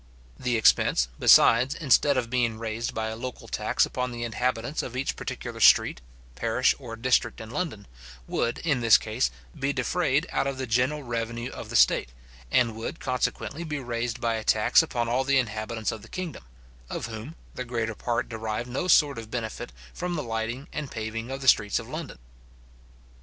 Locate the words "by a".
2.95-3.15, 14.19-14.43